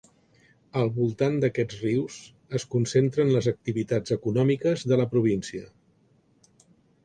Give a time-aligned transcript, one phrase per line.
[0.83, 2.15] Al voltant d'aquests rius
[2.61, 5.71] es concentren les activitats econòmiques de la província.